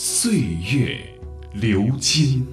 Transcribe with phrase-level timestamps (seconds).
[0.00, 0.32] 岁
[0.72, 0.96] 月
[1.52, 2.46] 流金。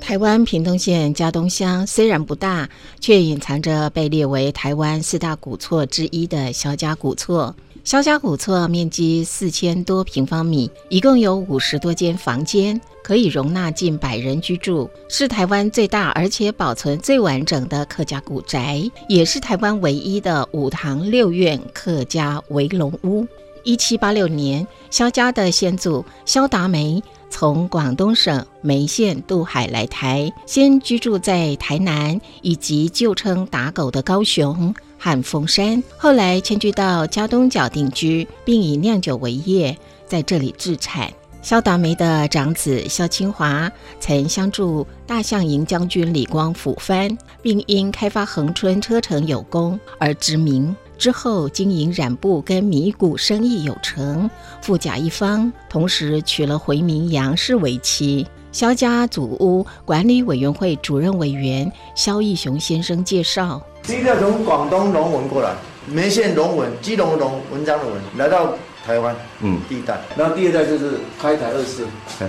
[0.00, 7.52] 台湾屏东县嘉东乡虽然不大，却隐藏着被列为台湾四大古厝之一的萧家古厝。
[7.82, 23.26] 萧家古厝面积四千多平方米，一共有五十多间房间，可以容纳近百人居住，是台湾最大而且保存最完整的客家古宅，也是台湾唯一的五堂六院客家围龙屋。
[23.64, 27.02] 一七八六年，萧家的先祖萧达梅。
[27.30, 39.74] 从广东省梅县渡海来台，先居住在台南以及旧称打狗的高雄和凤山，后来迁居到嘉东角定居，并以酿酒为业，
[40.06, 41.10] 在这里制产。
[41.40, 50.76] 萧达梅的长子萧清华曾相助大象营将军李光辅藩，并因开发恒春车城有功而知名。
[51.02, 58.24] 之后经营染布跟米谷生意有成，富甲一方，同时娶了回民杨氏为妻。
[58.52, 65.56] 萧家祖屋管理委员会主任委员萧义雄先生介绍：第一个从广东龙文过来，
[65.88, 70.00] 梅县龙文、基隆龙文章的文，来到台湾，嗯，第一代。
[70.16, 71.86] 然后第二代就是开台二世，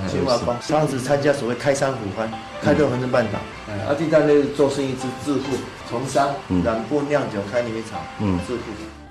[0.10, 3.40] 清华帮，当时参加所谓开山虎番，开拓恒春半岛。
[3.68, 5.58] 嗯啊，第三代是做生意之致富。
[5.90, 6.30] 从商、
[6.64, 8.62] 染布、酿酒、开泥厂，嗯，致富。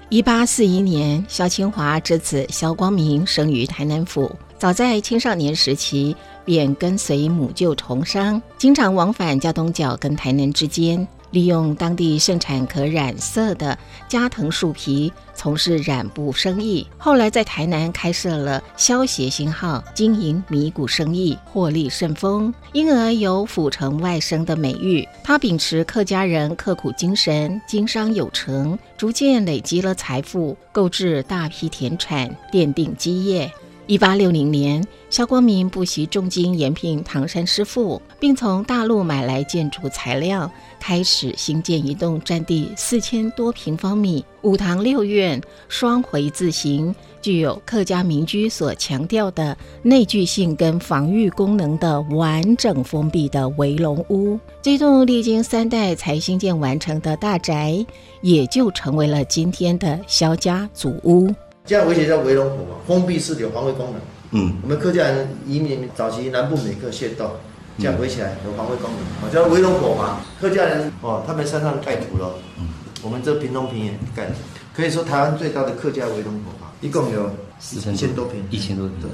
[0.09, 4.31] 一八四一年，萧清华之子萧光明生于台南府。
[4.59, 11.07] 早在青少年时期，便跟随母舅从商，经常往返嘉东角跟台南之间。
[11.33, 13.77] 利用当地盛产可染色的
[14.07, 16.87] 加藤树皮，从事染布生意。
[16.97, 25.09] 后来在台南开设了消协星号，经营米谷生意，获利甚丰，因而有府城外甥的美誉。
[25.25, 33.51] 他秉持客家人刻苦精神，经商有成，逐渐累积了财富，购置大批田产，奠定基业。
[33.89, 40.51] 一八六零年，萧光明不惜重金延聘唐山师傅，并从大陆买来建筑材料，
[40.83, 54.37] 开始兴建一栋占地四千多平方米、五堂六院、双回字形、具有客家民居所强调的内聚性跟防御功能的完整封闭的围龙屋。
[54.61, 57.87] 这栋历经三代才兴建完成的大宅，
[58.21, 61.33] 也就成为了今天的萧家祖屋。
[61.65, 64.01] 这样围起来叫围龙屋嘛，封闭式有防卫功能。
[64.33, 67.31] 嗯，我们客家人移民早期南部美克械斗，
[67.79, 68.91] 这样围起来有防卫功
[69.23, 70.21] 能，叫围龙火嘛。
[70.41, 72.69] 客家人哦，他们山上盖土了，嗯，
[73.03, 74.33] 我们这平东平原盖的，
[74.75, 78.97] 可以说台湾最大的客家围龙火嘛，一共有四千多平，一千多平。
[79.01, 79.11] 对，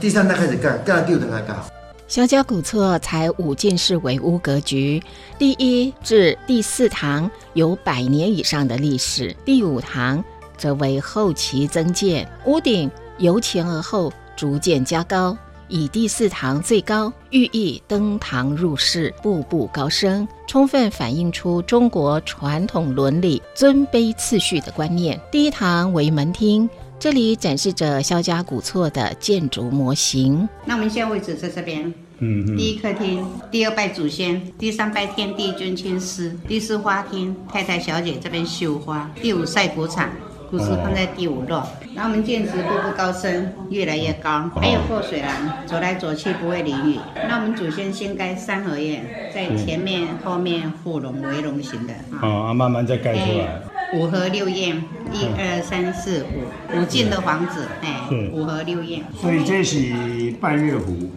[0.00, 1.68] 第三代开始盖，盖到第五代还盖好。
[2.06, 5.02] 萧家古厝才五进式围屋格局，
[5.38, 10.24] 第一至第四堂有百年以上的历史，第五堂。
[10.56, 25.20] 则为后期增建，屋顶由前而后逐渐加高，以第四堂最高，寓意登堂入室，步步高升，充分反映出中国传统伦理尊卑次序的观念。
[25.30, 26.68] 第一堂为门厅，
[26.98, 30.48] 这里展示着萧家古厝的建筑模型。
[30.64, 40.10] 那我们现在位置在这边，嗯，第一客厅，第二拜祖先，第三拜天地君亲师，第四花厅，太太小姐这边绣花，第五晒谷场。
[40.50, 46.98] 故事放在第五落，然后我们建筑步步高升，越来越高，还有过水廊，走来走去不会淋雨。
[47.28, 49.04] 那我们祖先先盖三合院，
[49.34, 51.92] 在前面、后面护龙围龙型的，
[52.26, 53.60] 啊，慢慢再盖出来。
[53.94, 54.82] 五合六院，
[55.12, 59.02] 一二三四五，五进的房子，哎，五合六院。
[59.20, 61.10] 所以这是半月湖。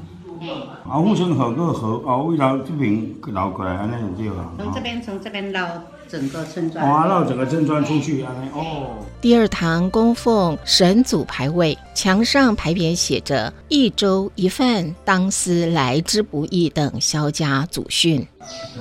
[0.92, 4.52] 啊，富村河个河，啊，为了这边绕过来，安尼就对了。
[4.58, 5.66] 从这边，从这边绕
[6.10, 6.86] 整个村庄。
[6.86, 8.88] 哦，绕整个村庄出去，安尼哦。
[9.22, 18.28] 第二堂供奉神祖牌位，墙上牌匾写着“一粥一饭，当思来之不易”等萧家祖训。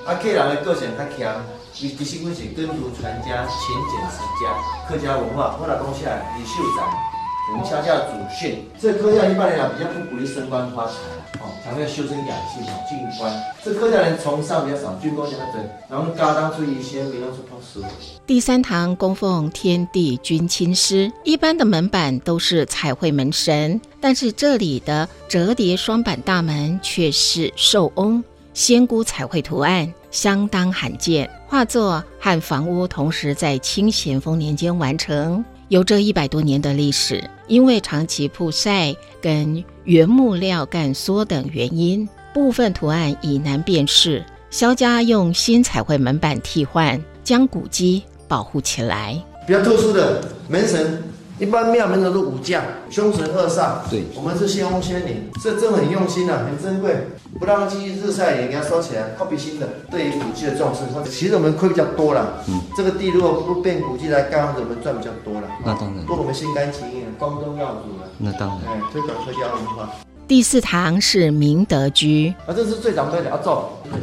[0.05, 1.41] 啊，客人的个性较强，
[1.81, 4.51] 伊其实阮是根图传家，勤俭持家，
[4.89, 7.19] 客家文化，我来讲起来，李秀才。
[7.52, 8.64] 我们家的祖训。
[8.79, 10.93] 这科教一般来讲比较不鼓励升官发财
[11.41, 13.32] 哦，强调修身养性、进官。
[13.64, 17.81] 这科教人崇尚比较少，军功比较多，然后家当出一些，比方说破师。
[18.26, 28.23] 第三堂供奉天地君亲师，一般的门板都是彩绘门神，但是这里的折叠双板大门却是寿翁
[28.55, 31.29] 仙姑彩绘图案，相当罕见。
[31.49, 37.29] 画作和房屋同时在清咸丰年间完成，有着一百多年的历史。
[37.50, 44.25] 因为长期曝晒跟原木料干缩等原因，部分图案已难辨识。
[44.50, 49.20] 肖家用新彩绘门板替换，将古迹保护起来。
[49.49, 51.02] 比较特殊的门神。
[51.41, 53.79] 一般庙门都是武将，凶神恶煞。
[53.88, 56.94] 对，我们是仙翁仙灵，这真很用心啊，很珍贵，
[57.38, 59.67] 不让它积日晒也给它收起来，靠比心的。
[59.91, 60.81] 对于古迹的重视，
[61.11, 62.44] 其实我们亏比较多了。
[62.47, 65.49] 嗯，这个地如果不变古迹来干，我们赚比较多了。
[65.64, 68.08] 那当然，多我们心甘情愿，光宗耀祖了。
[68.19, 69.88] 那当然，哎，推广客家文化。
[70.26, 73.50] 第四堂是明德居，啊，这是最长辈的阿祖，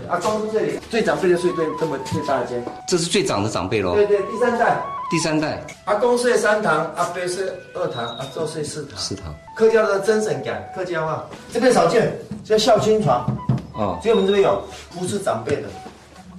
[0.10, 0.80] 阿公是这里。
[0.90, 3.96] 最长辈的睡对这么最大的间，这是最长的长辈喽。
[3.96, 9.00] 对对，第三代，第三代，阿公睡三堂，阿伯睡二堂，阿祖睡四堂。
[9.00, 12.14] 四堂，客家的真神感，客家话这边少见，
[12.44, 13.26] 叫孝亲床，
[13.74, 14.62] 哦，只有我们这边有，
[15.00, 15.70] 不是长辈的，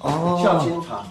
[0.01, 1.03] 哦，孝亲床，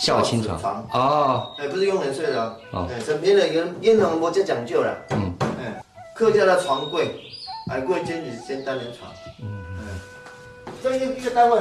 [0.00, 7.14] 孝亲床，哦，哎，不是佣人睡的哦，哎，身边的人佣人我就讲究了，嗯，哎，客家的床柜。
[7.70, 9.08] 矮柜间是先单人床，
[9.40, 9.62] 嗯。
[9.78, 10.00] 嗯，
[10.82, 11.60] 这一一个单位，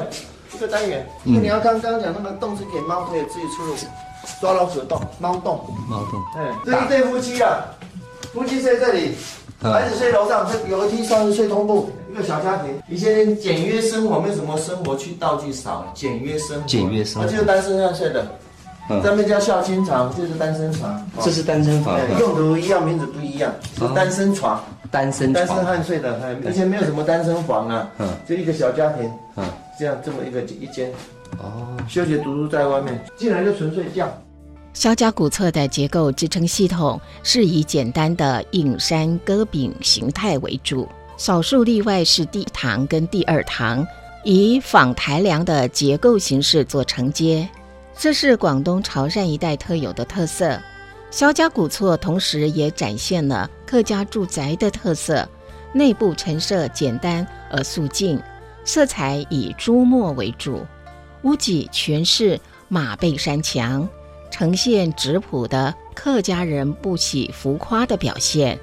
[0.53, 1.07] 一个单元。
[1.23, 3.75] 因为你要刚刚讲那个洞是给猫可以自己出入，
[4.41, 5.63] 抓老鼠的洞，猫洞。
[5.87, 6.19] 猫洞。
[6.35, 7.61] 哎，这一对夫妻啊，
[8.33, 9.15] 夫妻睡这里，
[9.61, 12.73] 孩子睡楼上，这有一梯上是睡通铺，一个小家庭。
[12.87, 16.65] 以前简约生活，没什么生活去道具少，简约生活。
[16.65, 17.27] 简约生活。
[17.27, 18.25] 这就是单身汉睡的，
[19.03, 21.05] 咱们叫孝亲床，这是单身床。
[21.19, 21.99] 这是单身房。
[22.19, 24.63] 用途一样，名字不一样，是单身床。
[24.91, 26.17] 单身单身汉睡的，
[26.49, 29.45] 以前没有什么单身房啊，嗯，就一个小家庭，嗯，
[29.77, 30.91] 这样这么一个一间，
[31.37, 34.07] 哦，休息读书在外面，进来就纯睡觉。
[34.73, 40.87] 萧家古厝的结构支撑系统是以简单的硬山戈饼形态为主，
[41.17, 43.85] 少数例外是第一堂跟第二堂
[44.23, 47.49] 以仿台梁的结构形式做承接，
[47.97, 50.57] 这是广东潮汕一带特有的特色。
[51.11, 55.27] 萧家古厝同时也展现了客家住宅的特色，
[55.73, 58.21] 内部陈设简单而素净，
[58.63, 60.65] 色彩以朱墨为主，
[61.23, 63.89] 屋脊全是马背山墙，
[64.31, 68.59] 呈现质朴的客家人不喜浮夸的表现。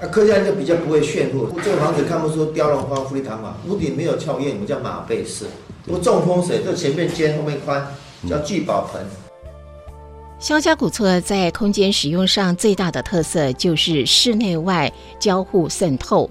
[0.00, 5.46] 那客家人就比较不会炫富，这个房子看不出雕龙花、富丽堂皇，屋顶没有翘檐，我们叫马背式，
[5.84, 7.84] 不重风水，就前面尖后面宽，
[8.28, 9.04] 叫聚宝盆。
[10.38, 16.30] 肖家古厝在空间使用上最大的特色就是室内外交互渗透。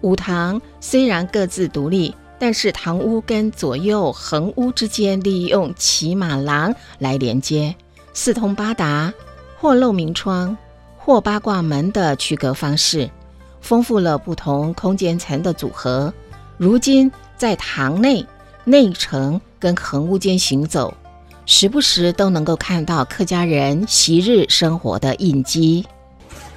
[0.00, 7.74] 五堂虽然各自独立，但是堂屋跟左右横屋之间利用骑马廊来连接，
[8.12, 9.12] 四通八达，
[9.58, 10.56] 或漏明窗，
[10.98, 13.10] 或八卦门的区隔方式，
[13.60, 16.12] 丰富了不同空间层的组合。
[16.56, 18.24] 如今在堂内
[18.64, 20.92] 内城跟横屋间行走。
[21.48, 25.86] 时不时都能够看到客家人昔日生活的印记。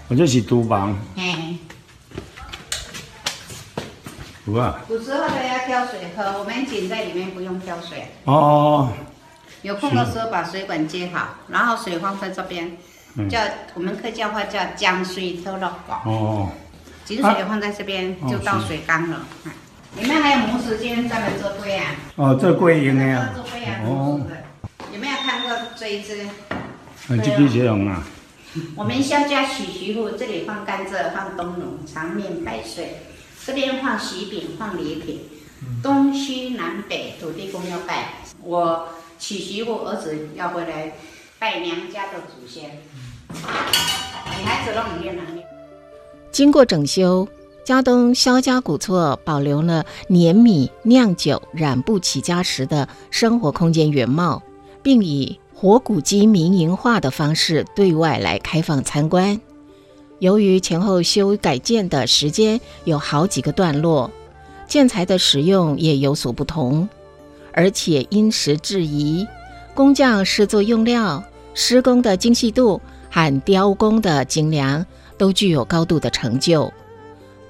[0.07, 0.97] 我就是厨房。
[1.15, 1.55] 哎。
[4.49, 4.81] 有啊。
[4.87, 8.07] 古时候都要挑水喝，我们井在里面不用挑水。
[8.25, 8.91] 哦。
[9.61, 12.77] 有空的时候把水管接好，然后水放在这边，
[13.29, 13.39] 叫
[13.73, 15.99] 我们客家话叫“江水偷了管”。
[16.05, 16.49] 哦。
[17.05, 19.25] 井水放在这边就倒水缸了。
[19.97, 21.85] 里面还有磨石间专门做龟啊。
[22.15, 23.31] 哦，做柜用的啊。
[23.35, 23.81] 做柜啊。
[23.85, 24.21] 哦。
[24.93, 26.27] 有没有看过这一只？
[27.07, 28.03] 很积极这啊。
[28.75, 33.01] 我们肖家娶媳妇，这里放甘蔗，放冬蓉，长面百岁。
[33.49, 35.21] 这边放喜饼，放礼品。
[35.81, 38.13] 东西南北土地公要拜。
[38.43, 40.93] 我娶媳妇，儿子要回来
[41.39, 42.69] 拜娘家的祖先。
[43.31, 45.41] 女孩子都很练能力。
[46.31, 47.27] 经过整修，
[47.65, 54.43] 胶东萧家古厝保留了碾米、酿酒、染布起家时的生活空间原貌。
[54.83, 59.41] 并以活古迹民营化的方式对外来开放参观。
[60.19, 64.11] 由于前后修改建的时间有好几个段落，
[64.67, 66.87] 建材的使用也有所不同，
[67.53, 69.25] 而且因时制宜，
[69.73, 71.23] 工匠施作用料、
[71.53, 74.85] 施工的精细度和雕工的精良，
[75.17, 76.71] 都具有高度的成就，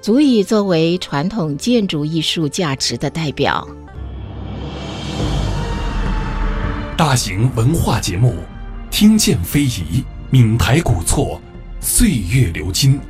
[0.00, 3.66] 足以作为传统建筑艺术价值的代表。
[6.96, 8.30] 大型文化节目
[8.90, 9.66] 《听见非遗》，
[10.30, 11.40] 闽台古厝，
[11.80, 13.00] 岁月流金，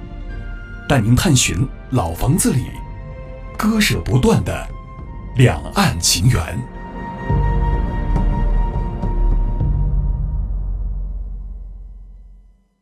[0.88, 2.66] 带您探寻老房子里
[3.58, 4.68] 割舍不断的
[5.36, 6.79] 两岸情缘。